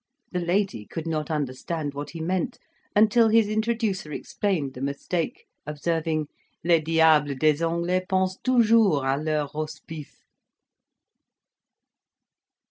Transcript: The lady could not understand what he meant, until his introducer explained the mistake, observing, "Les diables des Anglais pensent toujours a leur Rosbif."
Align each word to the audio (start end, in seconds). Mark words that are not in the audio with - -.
The 0.31 0.39
lady 0.39 0.87
could 0.87 1.05
not 1.05 1.29
understand 1.29 1.93
what 1.93 2.09
he 2.09 2.21
meant, 2.21 2.57
until 2.95 3.29
his 3.29 3.47
introducer 3.47 4.11
explained 4.11 4.73
the 4.73 4.81
mistake, 4.81 5.45
observing, 5.67 6.27
"Les 6.63 6.79
diables 6.81 7.37
des 7.37 7.61
Anglais 7.63 8.03
pensent 8.09 8.39
toujours 8.43 9.03
a 9.05 9.15
leur 9.15 9.47
Rosbif." 9.49 10.23